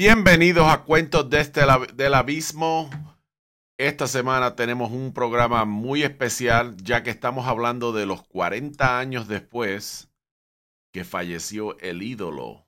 [0.00, 2.88] Bienvenidos a Cuentos desde el, del Abismo.
[3.76, 9.28] Esta semana tenemos un programa muy especial ya que estamos hablando de los 40 años
[9.28, 10.10] después
[10.90, 12.66] que falleció el ídolo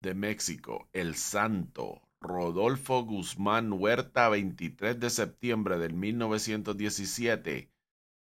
[0.00, 7.70] de México, el santo Rodolfo Guzmán Huerta, 23 de septiembre del 1917,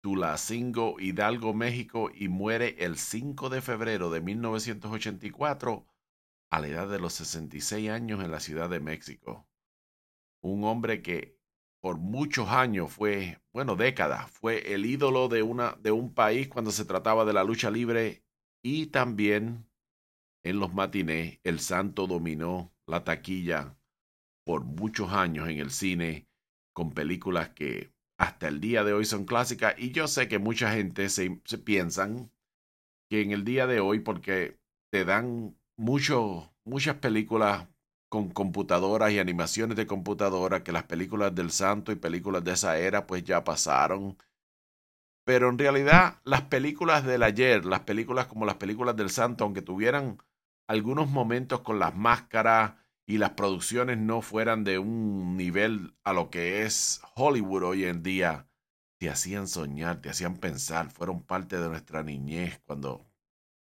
[0.00, 5.89] Tulacingo, Hidalgo, México, y muere el 5 de febrero de 1984
[6.50, 9.48] a la edad de los 66 años en la Ciudad de México.
[10.42, 11.38] Un hombre que
[11.80, 16.70] por muchos años fue, bueno, décadas, fue el ídolo de, una, de un país cuando
[16.72, 18.22] se trataba de la lucha libre
[18.62, 19.66] y también
[20.42, 23.78] en los matinés el santo dominó la taquilla
[24.44, 26.26] por muchos años en el cine
[26.74, 30.72] con películas que hasta el día de hoy son clásicas y yo sé que mucha
[30.72, 32.30] gente se, se piensan
[33.08, 34.58] que en el día de hoy porque
[34.90, 37.66] te dan mucho, muchas películas
[38.10, 42.78] con computadoras y animaciones de computadora, que las películas del santo y películas de esa
[42.78, 44.18] era pues ya pasaron.
[45.24, 49.62] Pero en realidad las películas del ayer, las películas como las películas del santo, aunque
[49.62, 50.18] tuvieran
[50.68, 52.74] algunos momentos con las máscaras
[53.06, 58.02] y las producciones no fueran de un nivel a lo que es Hollywood hoy en
[58.02, 58.46] día,
[58.98, 63.09] te hacían soñar, te hacían pensar, fueron parte de nuestra niñez cuando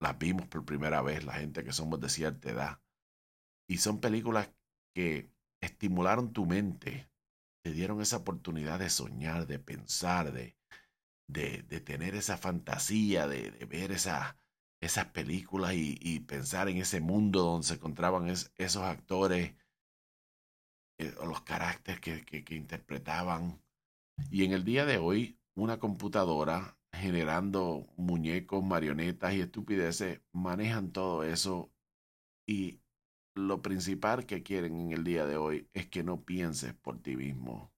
[0.00, 2.80] las vimos por primera vez, la gente que somos de cierta edad.
[3.68, 4.50] Y son películas
[4.94, 7.10] que estimularon tu mente,
[7.62, 10.56] te dieron esa oportunidad de soñar, de pensar, de,
[11.28, 14.38] de, de tener esa fantasía, de, ver esa,
[14.80, 19.54] esas películas y, pensar en ese mundo donde se encontraban esos actores,
[20.98, 23.62] eh, los caracteres que, que interpretaban.
[24.30, 31.22] Y en el día de hoy, una computadora generando muñecos, marionetas y estupideces, manejan todo
[31.24, 31.70] eso
[32.46, 32.80] y
[33.34, 37.16] lo principal que quieren en el día de hoy es que no pienses por ti
[37.16, 37.72] mismo,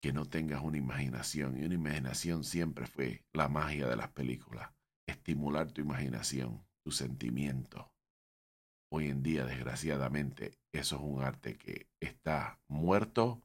[0.00, 1.58] que no tengas una imaginación.
[1.58, 4.70] Y una imaginación siempre fue la magia de las películas,
[5.08, 7.92] estimular tu imaginación, tu sentimiento.
[8.92, 13.42] Hoy en día, desgraciadamente, eso es un arte que está muerto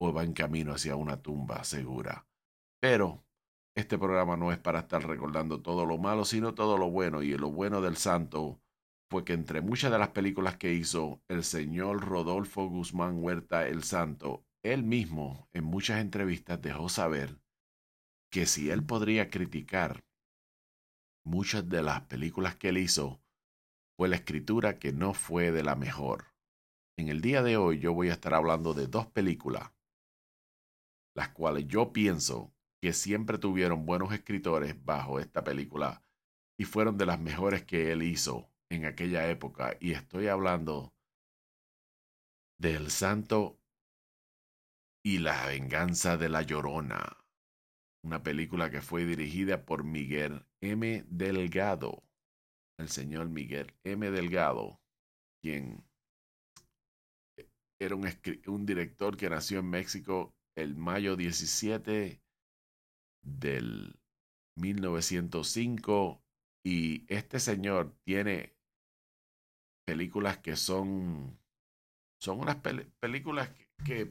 [0.00, 2.26] o va en camino hacia una tumba segura.
[2.80, 3.24] Pero
[3.74, 7.22] este programa no es para estar recordando todo lo malo, sino todo lo bueno.
[7.22, 8.60] Y lo bueno del santo
[9.10, 13.82] fue que entre muchas de las películas que hizo el señor Rodolfo Guzmán Huerta el
[13.82, 17.40] Santo, él mismo en muchas entrevistas dejó saber
[18.30, 20.04] que si él podría criticar
[21.24, 23.20] muchas de las películas que él hizo,
[23.96, 26.32] fue la escritura que no fue de la mejor.
[26.96, 29.72] En el día de hoy yo voy a estar hablando de dos películas,
[31.14, 32.53] las cuales yo pienso
[32.84, 36.02] que siempre tuvieron buenos escritores bajo esta película
[36.58, 39.74] y fueron de las mejores que él hizo en aquella época.
[39.80, 40.92] Y estoy hablando
[42.60, 43.58] del Santo
[45.02, 47.24] y la venganza de la Llorona,
[48.04, 51.06] una película que fue dirigida por Miguel M.
[51.08, 52.04] Delgado,
[52.78, 54.10] el señor Miguel M.
[54.10, 54.78] Delgado,
[55.40, 55.86] quien
[57.80, 62.23] era un, director que nació en México el mayo 17
[63.24, 63.98] del
[64.56, 66.22] 1905
[66.64, 68.56] y este señor tiene
[69.86, 71.38] películas que son
[72.20, 72.56] son unas
[73.00, 73.50] películas
[73.84, 74.10] que,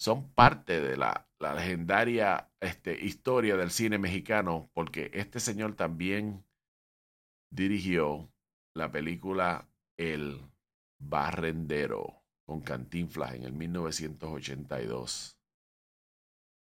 [0.00, 6.46] son parte de la, la legendaria este, historia del cine mexicano porque este señor también
[7.52, 8.32] dirigió
[8.74, 9.68] la película
[9.98, 10.40] El
[10.98, 15.39] Barrendero con Cantinflas en el 1982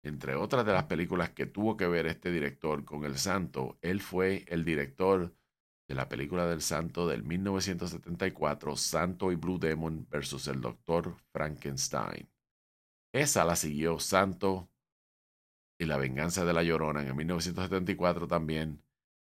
[0.03, 4.01] entre otras de las películas que tuvo que ver este director con El Santo, él
[4.01, 5.35] fue el director
[5.89, 12.29] de la película del Santo del 1974, Santo y Blue Demon versus el Doctor Frankenstein.
[13.13, 14.71] Esa la siguió Santo
[15.79, 18.83] y la venganza de la Llorona en el 1974 también,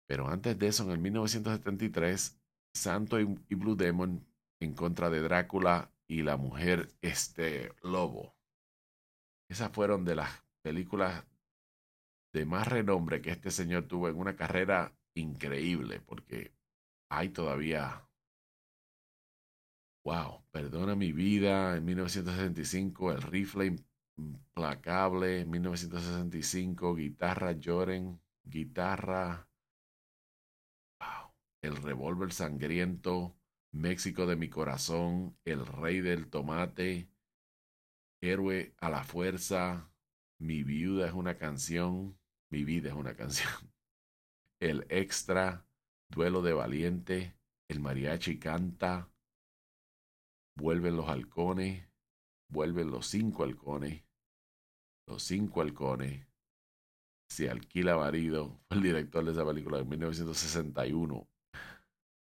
[0.07, 2.39] pero antes de eso, en el 1973,
[2.75, 3.25] Santo y,
[3.55, 4.27] Blue Demon
[4.61, 8.37] en contra de Drácula y la mujer este lobo.
[9.49, 11.25] Esas fueron de las películas
[12.33, 16.57] de más renombre que este señor tuvo en una carrera increíble, porque
[17.09, 18.09] hay todavía,
[20.05, 23.77] wow, perdona mi vida en 1965, el rifle
[24.17, 29.49] implacable, en 1965, guitarra Lloren, guitarra,
[30.99, 31.33] wow,
[31.63, 33.37] el revólver sangriento,
[33.71, 37.09] México de mi corazón, el rey del tomate,
[38.21, 39.93] héroe a la fuerza,
[40.39, 42.19] mi viuda es una canción,
[42.51, 43.53] mi vida es una canción.
[44.61, 45.67] El extra,
[46.09, 47.37] duelo de valiente,
[47.69, 49.11] el mariachi canta,
[50.57, 51.87] vuelven los halcones,
[52.49, 54.03] vuelven los cinco halcones,
[55.07, 56.27] los cinco halcones,
[57.29, 61.29] se alquila marido, el director de esa película en 1961,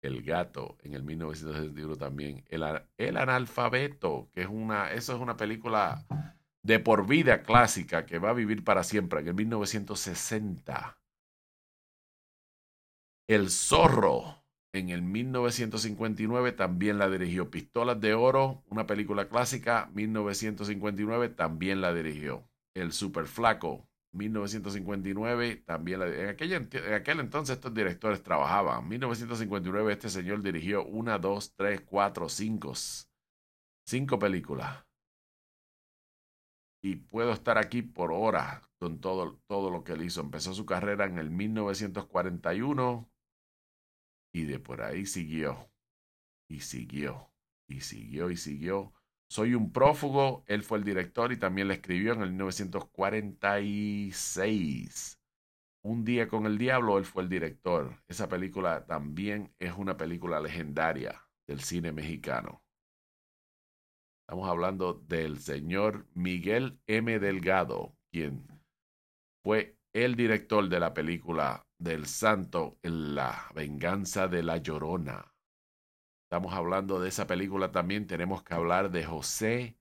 [0.02, 2.64] El gato en el 1961 también, El,
[2.98, 6.06] el analfabeto, que es una, eso es una película
[6.68, 11.00] de por vida clásica que va a vivir para siempre en el 1960.
[13.30, 14.44] El zorro
[14.74, 17.50] en el 1959 también la dirigió.
[17.50, 22.50] Pistolas de Oro, una película clásica, 1959 también la dirigió.
[22.76, 28.84] El Super Flaco, 1959 también la en aquel, en aquel entonces estos directores trabajaban.
[28.84, 32.74] En 1959 este señor dirigió una, dos, tres, cuatro, cinco,
[33.86, 34.87] cinco películas.
[36.82, 40.22] Y puedo estar aquí por horas con todo, todo lo que él hizo.
[40.22, 43.10] Empezó su carrera en el 1941
[44.34, 45.70] y de por ahí siguió,
[46.48, 47.32] y siguió,
[47.68, 48.94] y siguió, y siguió.
[49.30, 55.20] Soy un prófugo, él fue el director y también le escribió en el 1946.
[55.84, 58.04] Un día con el diablo, él fue el director.
[58.08, 62.62] Esa película también es una película legendaria del cine mexicano.
[64.30, 67.18] Estamos hablando del señor Miguel M.
[67.18, 68.46] Delgado, quien
[69.42, 75.34] fue el director de la película del santo en la venganza de la llorona.
[76.26, 78.06] Estamos hablando de esa película también.
[78.06, 79.78] Tenemos que hablar de José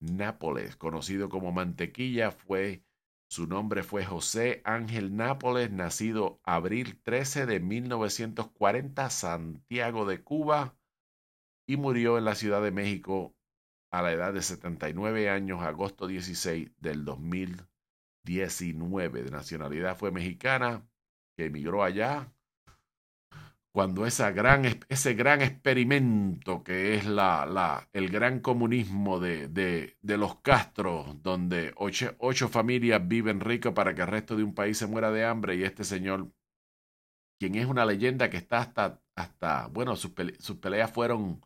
[0.00, 2.30] Nápoles, conocido como Mantequilla.
[2.30, 2.86] Fue,
[3.28, 10.78] su nombre fue José Ángel Nápoles, nacido abril 13 de 1940, Santiago de Cuba,
[11.68, 13.36] y murió en la Ciudad de México
[13.92, 19.22] a la edad de 79 años, agosto 16 del 2019.
[19.22, 20.84] De nacionalidad fue mexicana
[21.36, 22.32] que emigró allá,
[23.72, 29.96] cuando esa gran, ese gran experimento que es la, la, el gran comunismo de, de,
[30.02, 34.54] de los Castros, donde ocho, ocho, familias viven ricas para que el resto de un
[34.54, 36.30] país se muera de hambre, y este señor,
[37.38, 41.40] quien es una leyenda que está hasta, hasta bueno, sus, sus peleas fueron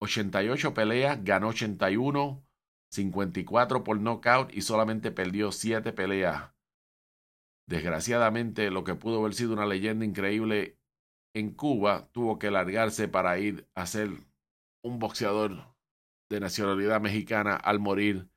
[0.00, 2.44] 88 peleas, ganó 81,
[2.90, 6.52] 54 por knockout y solamente perdió 7 peleas.
[7.66, 10.78] Desgraciadamente, lo que pudo haber sido una leyenda increíble
[11.34, 14.10] en Cuba tuvo que largarse para ir a ser
[14.82, 15.74] un boxeador
[16.30, 18.28] de nacionalidad mexicana al morir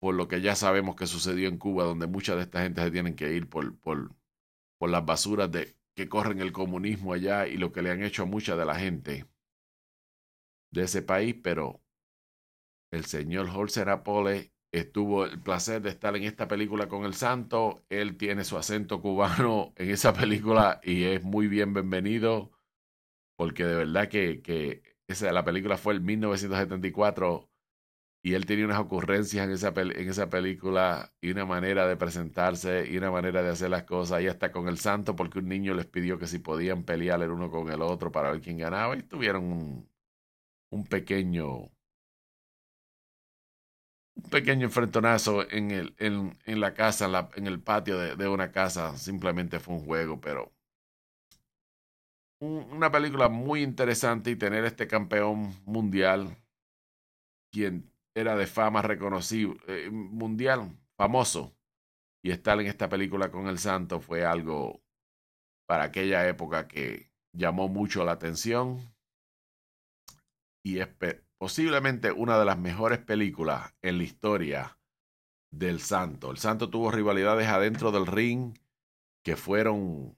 [0.00, 2.90] por lo que ya sabemos que sucedió en Cuba, donde mucha de esta gente se
[2.90, 4.14] tienen que ir por, por,
[4.80, 8.26] las basuras de, que corren el comunismo allá y lo que le han hecho a
[8.26, 9.26] mucha de la gente
[10.70, 11.82] de ese país, pero
[12.90, 17.84] el señor Holzer Apole Estuvo el placer de estar en esta película con el santo.
[17.88, 22.52] Él tiene su acento cubano en esa película y es muy bien bienvenido
[23.36, 27.48] porque de verdad que, que esa, la película fue en 1974
[28.22, 32.86] y él tenía unas ocurrencias en esa, en esa película y una manera de presentarse
[32.90, 35.74] y una manera de hacer las cosas y hasta con el santo porque un niño
[35.74, 38.96] les pidió que si podían pelear el uno con el otro para ver quién ganaba
[38.96, 39.88] y tuvieron un,
[40.70, 41.70] un pequeño
[44.16, 48.16] un pequeño enfrentonazo en, el, en, en la casa, en, la, en el patio de,
[48.16, 48.96] de, una casa.
[48.96, 50.52] Simplemente fue un juego, pero
[52.40, 56.36] una película muy interesante y tener este campeón mundial,
[57.52, 61.56] quien era de fama reconocido, eh, mundial, famoso,
[62.22, 64.82] y estar en esta película con el santo fue algo
[65.66, 68.80] para aquella época que llamó mucho la atención
[70.62, 70.88] y es
[71.38, 74.78] posiblemente una de las mejores películas en la historia
[75.50, 76.30] del Santo.
[76.30, 78.56] El Santo tuvo rivalidades adentro del ring
[79.22, 80.16] que fueron,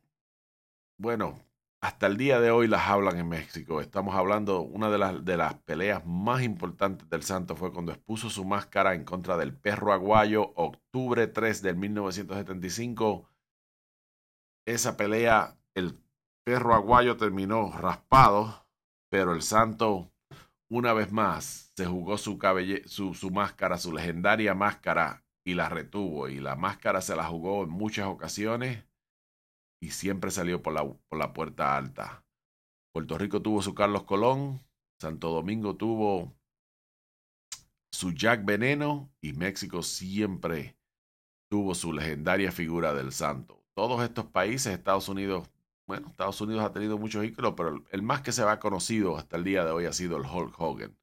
[0.99, 1.39] bueno,
[1.83, 3.81] hasta el día de hoy las hablan en México.
[3.81, 8.29] Estamos hablando, una de las, de las peleas más importantes del Santo fue cuando expuso
[8.29, 13.29] su máscara en contra del perro aguayo, octubre 3 del 1975.
[14.67, 15.99] Esa pelea, el
[16.45, 18.67] perro aguayo terminó raspado,
[19.09, 20.13] pero el Santo
[20.71, 22.39] una vez más se jugó su,
[22.87, 26.29] su, su máscara, su legendaria máscara, y la retuvo.
[26.29, 28.85] Y la máscara se la jugó en muchas ocasiones
[29.83, 32.25] y siempre salió por la, por la puerta alta.
[32.93, 34.61] Puerto Rico tuvo su Carlos Colón,
[35.01, 36.33] Santo Domingo tuvo
[37.93, 40.77] su Jack Veneno y México siempre
[41.51, 43.65] tuvo su legendaria figura del santo.
[43.75, 45.49] Todos estos países, Estados Unidos
[45.91, 49.37] bueno, Estados Unidos ha tenido muchos íconos, pero el más que se ha conocido hasta
[49.37, 50.97] el día de hoy ha sido el Hulk Hogan.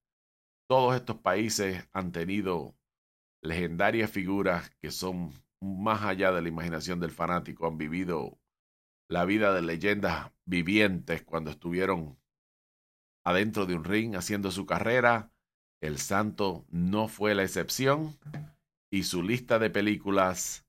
[0.65, 2.73] Todos estos países han tenido
[3.43, 8.39] legendarias figuras que son más allá de la imaginación del fanático, han vivido
[9.09, 12.17] la vida de leyendas vivientes cuando estuvieron
[13.25, 15.33] adentro de un ring haciendo su carrera.
[15.81, 18.17] El Santo no fue la excepción
[18.89, 20.65] y su lista de películas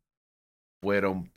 [0.82, 1.30] fueron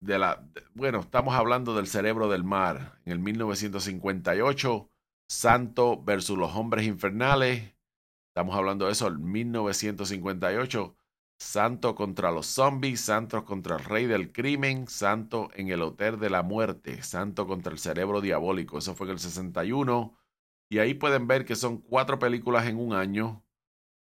[0.00, 4.90] de la bueno, estamos hablando del Cerebro del Mar en el 1958,
[5.28, 7.74] Santo versus los Hombres Infernales.
[8.28, 10.96] Estamos hablando de eso en 1958.
[11.38, 16.30] Santo contra los zombies, Santo contra el rey del crimen, Santo en el hotel de
[16.30, 18.78] la muerte, Santo contra el cerebro diabólico.
[18.78, 20.16] Eso fue en el 61.
[20.70, 23.44] Y ahí pueden ver que son cuatro películas en un año.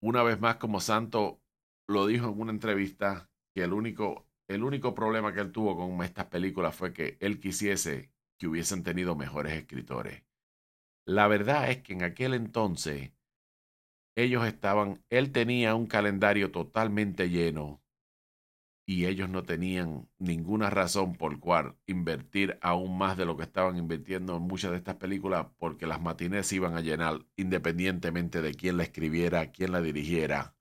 [0.00, 1.40] Una vez más, como Santo
[1.86, 6.04] lo dijo en una entrevista, que el único, el único problema que él tuvo con
[6.04, 10.24] estas películas fue que él quisiese que hubiesen tenido mejores escritores.
[11.06, 13.12] La verdad es que en aquel entonces
[14.16, 17.80] ellos estaban, él tenía un calendario totalmente lleno
[18.84, 23.76] y ellos no tenían ninguna razón por cual invertir aún más de lo que estaban
[23.76, 28.54] invirtiendo en muchas de estas películas porque las matines se iban a llenar independientemente de
[28.54, 30.56] quién la escribiera, quién la dirigiera.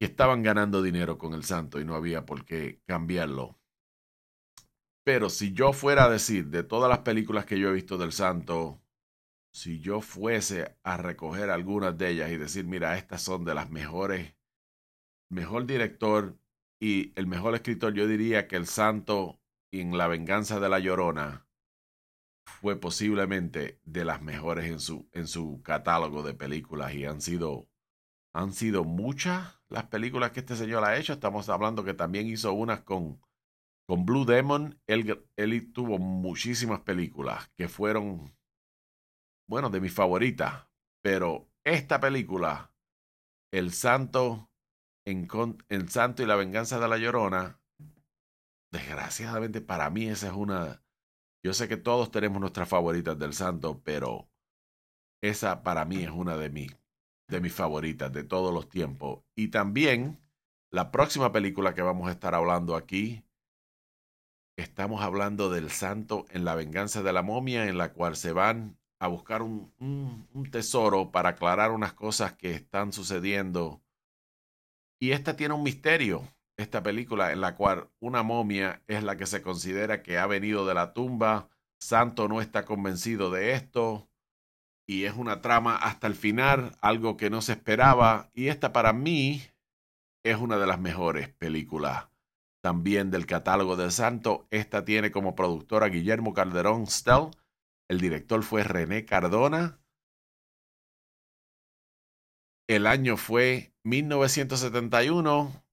[0.00, 3.58] Y estaban ganando dinero con el santo y no había por qué cambiarlo.
[5.04, 8.12] Pero si yo fuera a decir de todas las películas que yo he visto del
[8.12, 8.82] santo,
[9.52, 13.70] si yo fuese a recoger algunas de ellas y decir, mira, estas son de las
[13.70, 14.36] mejores,
[15.30, 16.38] mejor director
[16.80, 19.40] y el mejor escritor, yo diría que El Santo
[19.72, 21.46] en La venganza de la Llorona
[22.46, 27.68] fue posiblemente de las mejores en su, en su catálogo de películas y han sido,
[28.38, 31.12] han sido muchas las películas que este señor ha hecho.
[31.12, 33.20] Estamos hablando que también hizo unas con,
[33.84, 34.80] con Blue Demon.
[34.86, 38.32] Él, él tuvo muchísimas películas que fueron
[39.48, 40.68] bueno, de mis favoritas.
[41.02, 42.72] Pero esta película,
[43.52, 44.50] El Santo,
[45.04, 45.26] en,
[45.68, 47.60] El Santo y la Venganza de la Llorona,
[48.70, 50.84] desgraciadamente para mí esa es una...
[51.44, 54.28] Yo sé que todos tenemos nuestras favoritas del Santo, pero
[55.22, 56.76] esa para mí es una de mis,
[57.28, 59.20] de mis favoritas de todos los tiempos.
[59.36, 60.18] Y también
[60.70, 63.24] la próxima película que vamos a estar hablando aquí,
[64.56, 68.78] estamos hablando del Santo en la Venganza de la Momia, en la cual se van
[68.98, 73.80] a buscar un, un, tesoro para aclarar unas cosas que están sucediendo.
[75.00, 79.26] Y esta tiene un misterio, esta película, en la cual una momia es la que
[79.26, 81.48] se considera que ha venido de la tumba.
[81.80, 84.07] Santo no está convencido de esto.
[84.88, 88.30] Y es una trama hasta el final, algo que no se esperaba.
[88.34, 89.42] Y esta para mí
[90.24, 92.08] es una de las mejores películas
[92.62, 94.48] también del catálogo del Santo.
[94.50, 97.30] Esta tiene como productora Guillermo Calderón Stell
[97.88, 99.80] el director fue René Cardona.
[102.68, 105.64] El año fue 1971.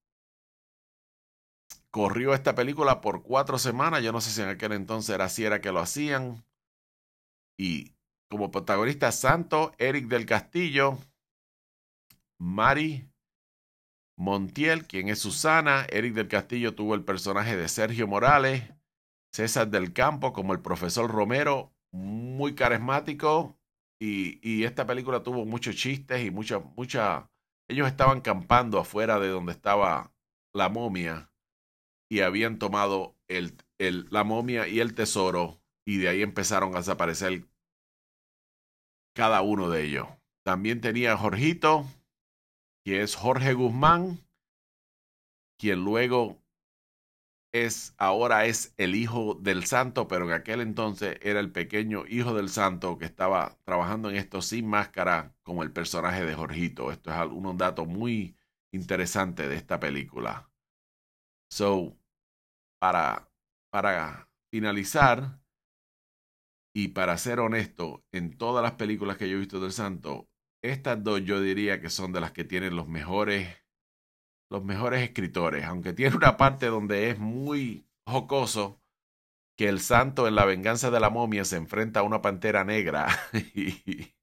[1.92, 4.02] Corrió esta película por cuatro semanas.
[4.02, 6.46] Yo no sé si en aquel entonces era así, era que lo hacían.
[7.58, 7.95] Y
[8.36, 10.98] como protagonista Santo, Eric del Castillo,
[12.38, 13.10] Mari
[14.18, 15.86] Montiel, quien es Susana.
[15.90, 18.74] Eric del Castillo tuvo el personaje de Sergio Morales.
[19.34, 23.58] César del Campo como el profesor Romero muy carismático
[24.02, 27.30] y, y, esta película tuvo muchos chistes y mucha, mucha...
[27.70, 30.14] Ellos estaban campando afuera de donde estaba
[30.54, 31.32] la momia
[32.12, 36.80] y habían tomado el, el, la momia y el tesoro y de ahí empezaron a
[36.80, 37.46] desaparecer
[39.16, 40.08] cada uno de ellos.
[40.44, 41.86] También tenía Jorgito,
[42.84, 44.20] que es Jorge Guzmán,
[45.58, 46.38] quien luego
[47.54, 52.34] es ahora es el hijo del santo, pero en aquel entonces era el pequeño hijo
[52.34, 56.92] del santo que estaba trabajando en esto sin máscara como el personaje de Jorgito.
[56.92, 58.36] Esto es un dato muy
[58.74, 60.50] interesante de esta película.
[61.50, 61.98] So,
[62.80, 63.32] para,
[63.72, 65.40] para finalizar
[66.76, 70.30] y para ser honesto, en todas las películas que yo he visto del santo,
[70.64, 73.48] estas dos yo diría que son de las que tienen los mejores
[74.50, 78.82] los mejores escritores, aunque tiene una parte donde es muy jocoso
[79.58, 83.08] que el santo en la venganza de la momia se enfrenta a una pantera negra
[83.56, 84.14] y,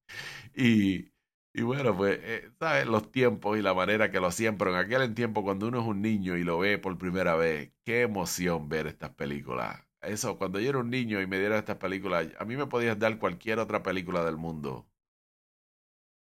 [0.54, 1.12] y,
[1.54, 2.86] y bueno, pues, eh, ¿sabes?
[2.86, 5.86] Los tiempos y la manera que lo hacían, pero en aquel tiempo cuando uno es
[5.86, 9.84] un niño y lo ve por primera vez, qué emoción ver estas películas.
[10.02, 12.98] Eso, cuando yo era un niño y me dieron estas películas, a mí me podías
[12.98, 14.86] dar cualquier otra película del mundo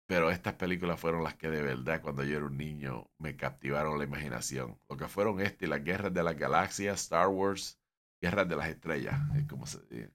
[0.08, 3.98] pero estas películas fueron las que de verdad, cuando yo era un niño, me captivaron
[3.98, 4.80] la imaginación.
[4.90, 7.80] Lo que fueron este, las guerras de las galaxias, Star Wars,
[8.22, 10.12] guerras de las estrellas, es como se dice.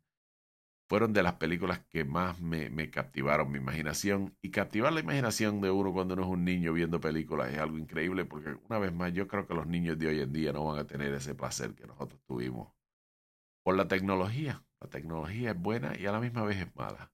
[0.88, 4.36] Fueron de las películas que más me, me captivaron mi imaginación.
[4.42, 7.78] Y captivar la imaginación de uno cuando uno es un niño viendo películas es algo
[7.78, 10.66] increíble porque una vez más yo creo que los niños de hoy en día no
[10.66, 12.68] van a tener ese placer que nosotros tuvimos.
[13.62, 14.64] Por la tecnología.
[14.80, 17.12] La tecnología es buena y a la misma vez es mala.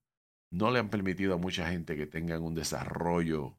[0.52, 3.58] no le han permitido a mucha gente que tengan un desarrollo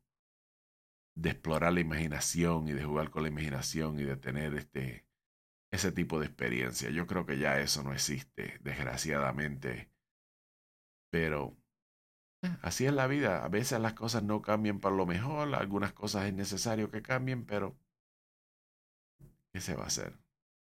[1.15, 5.07] de explorar la imaginación y de jugar con la imaginación y de tener este
[5.71, 6.89] ese tipo de experiencia.
[6.89, 9.91] Yo creo que ya eso no existe, desgraciadamente.
[11.11, 11.57] Pero
[12.43, 13.43] eh, así es la vida.
[13.43, 17.45] A veces las cosas no cambian para lo mejor, algunas cosas es necesario que cambien,
[17.45, 17.77] pero
[19.53, 20.17] ¿qué se va a hacer?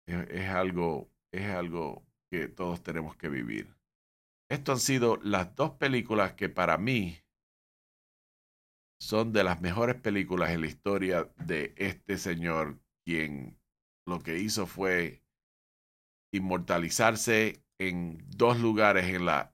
[0.07, 2.07] Es, algo, es algo
[2.55, 3.75] todos tenemos que vivir.
[4.51, 7.19] Esto han sido las dos películas que para mí
[9.01, 13.59] son de las mejores películas en la historia de este señor, quien
[14.07, 15.23] lo que hizo fue
[16.33, 19.53] inmortalizarse en dos lugares en, la,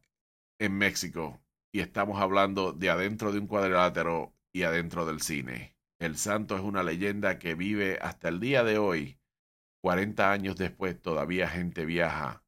[0.58, 1.40] en México.
[1.72, 5.76] Y estamos hablando de adentro de un cuadrilátero y adentro del cine.
[6.00, 9.18] El santo es una leyenda que vive hasta el día de hoy.
[9.82, 12.42] 40 años después todavía gente viaja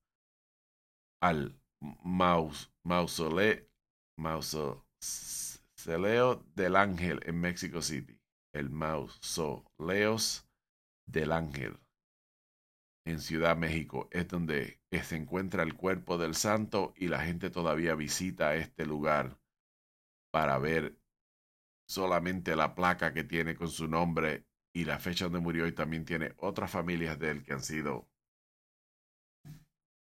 [1.23, 1.59] al
[2.03, 3.65] mausoleo
[6.55, 8.21] del Ángel en Mexico City.
[8.53, 10.47] El mausoleos
[11.07, 11.79] del Ángel
[13.07, 17.95] en Ciudad México es donde se encuentra el cuerpo del santo y la gente todavía
[17.95, 19.39] visita este lugar
[20.33, 20.99] para ver
[21.89, 26.05] solamente la placa que tiene con su nombre y la fecha donde murió y también
[26.05, 28.12] tiene otras familias de él que han sido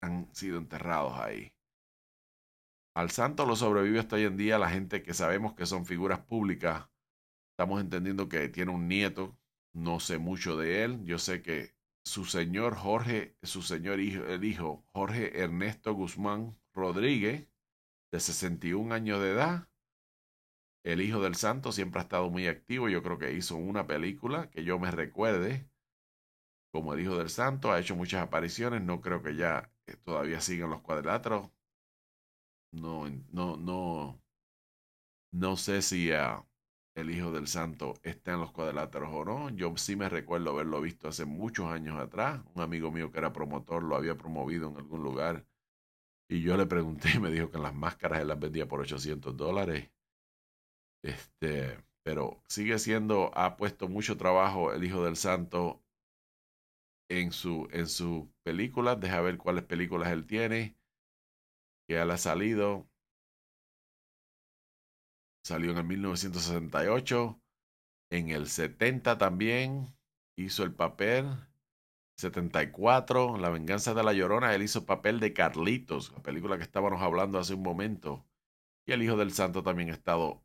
[0.02, 1.54] han sido enterrados ahí.
[2.94, 6.20] Al santo lo sobrevive hasta hoy en día la gente que sabemos que son figuras
[6.20, 6.90] públicas.
[7.52, 9.38] Estamos entendiendo que tiene un nieto,
[9.74, 11.74] no sé mucho de él, yo sé que
[12.04, 17.48] su señor Jorge, su señor hijo, el hijo Jorge Ernesto Guzmán Rodríguez,
[18.12, 19.68] de 61 años de edad.
[20.84, 22.90] El hijo del santo siempre ha estado muy activo.
[22.90, 25.70] Yo creo que hizo una película que yo me recuerde
[26.72, 27.72] como el hijo del santo.
[27.72, 28.82] Ha hecho muchas apariciones.
[28.82, 29.71] No creo que ya
[30.04, 31.50] todavía sigan los cuadriláteros.
[32.74, 34.22] No, no, no,
[35.34, 36.44] no sé si uh,
[36.96, 39.50] el Hijo del Santo está en los cuadriláteros o no.
[39.50, 42.42] Yo sí me recuerdo haberlo visto hace muchos años atrás.
[42.54, 45.46] Un amigo mío que era promotor lo había promovido en algún lugar.
[46.30, 49.36] Y yo le pregunté y me dijo que las máscaras él las vendía por 800
[49.36, 49.90] dólares.
[51.04, 55.82] Este, pero sigue siendo, ha puesto mucho trabajo el Hijo del Santo
[57.20, 59.00] en su, en su películas.
[59.00, 60.78] Deja ver cuáles películas él tiene.
[61.88, 62.90] Que él ha salido.
[65.44, 67.42] Salió en el 1968.
[68.12, 69.94] En el 70 también
[70.38, 71.28] hizo el papel.
[72.18, 74.54] 74, La venganza de la llorona.
[74.56, 78.26] Él hizo papel de Carlitos, la película que estábamos hablando hace un momento.
[78.86, 80.44] Y El Hijo del Santo también ha estado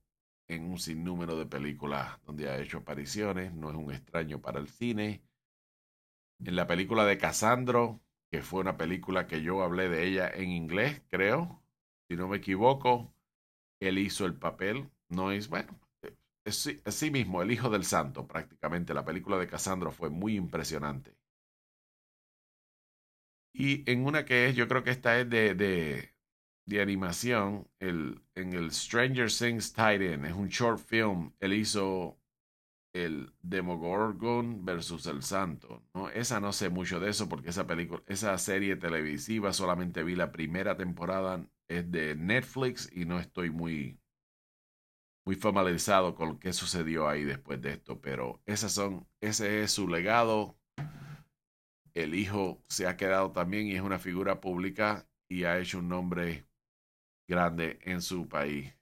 [0.48, 3.54] en un sinnúmero de películas donde ha hecho apariciones.
[3.54, 5.25] No es un extraño para el cine.
[6.38, 10.50] En la película de Casandro, que fue una película que yo hablé de ella en
[10.50, 11.62] inglés, creo,
[12.08, 13.12] si no me equivoco,
[13.80, 15.78] él hizo el papel, no es, bueno,
[16.44, 18.94] es, sí mismo, el Hijo del Santo, prácticamente.
[18.94, 21.16] La película de Cassandra fue muy impresionante.
[23.52, 26.14] Y en una que es, yo creo que esta es de, de,
[26.66, 32.18] de animación, el, en el Stranger Things Titan, es un short film, él hizo
[33.04, 35.84] el Demogorgon versus el Santo.
[35.94, 36.08] ¿no?
[36.08, 40.32] Esa no sé mucho de eso porque esa película, esa serie televisiva solamente vi la
[40.32, 44.00] primera temporada, es de Netflix y no estoy muy,
[45.26, 49.88] muy familiarizado con qué sucedió ahí después de esto, pero esas son, ese es su
[49.88, 50.56] legado.
[51.92, 55.88] El hijo se ha quedado también y es una figura pública y ha hecho un
[55.88, 56.46] nombre
[57.28, 58.72] grande en su país.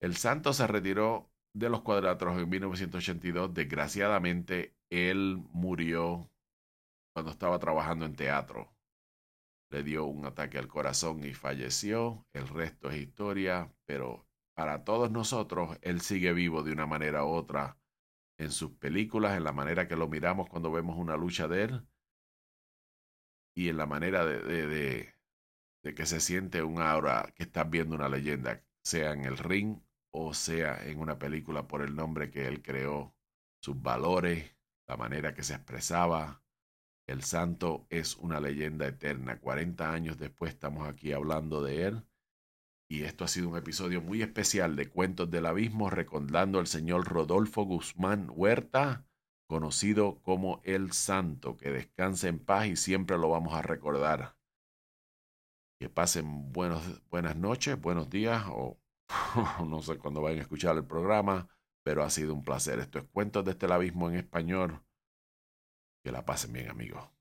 [0.00, 3.54] El santo se retiró de los cuadráteros en 1982.
[3.54, 6.30] Desgraciadamente, él murió
[7.14, 8.72] cuando estaba trabajando en teatro
[9.70, 12.26] le dio un ataque al corazón y falleció.
[12.32, 17.28] El resto es historia, pero para todos nosotros, él sigue vivo de una manera u
[17.28, 17.78] otra
[18.38, 21.86] en sus películas, en la manera que lo miramos cuando vemos una lucha de él
[23.54, 25.14] y en la manera de, de,
[25.82, 29.80] de, que se siente un aura que estás viendo una leyenda, sea en el ring
[30.10, 33.14] o sea en una película por el nombre que él creó,
[33.62, 36.42] sus valores, la manera que se expresaba,
[37.08, 39.40] el santo es una leyenda eterna.
[39.40, 42.06] 40 años después estamos aquí hablando de él.
[42.90, 47.06] Y esto ha sido un episodio muy especial de Cuentos del Abismo, recordando al señor
[47.06, 49.06] Rodolfo Guzmán Huerta,
[49.46, 51.56] conocido como el Santo.
[51.56, 54.36] Que descanse en paz y siempre lo vamos a recordar.
[55.78, 58.78] Que pasen buenos, buenas noches, buenos días o
[59.66, 61.48] no sé cuándo vayan a escuchar el programa,
[61.82, 62.78] pero ha sido un placer.
[62.78, 64.82] Esto es Cuentos desde el Abismo en español
[66.02, 67.17] que la pasen bien, amigos.